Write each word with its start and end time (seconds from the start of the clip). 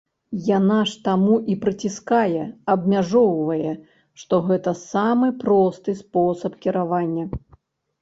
Яна 0.45 0.77
ж 0.91 1.03
таму 1.07 1.35
і 1.55 1.57
прыціскае, 1.65 2.41
абмяжоўвае, 2.75 3.71
бо 4.27 4.43
гэта 4.51 4.77
самы 4.89 5.27
просты 5.47 5.89
спосаб 6.05 6.61
кіравання. 6.69 7.33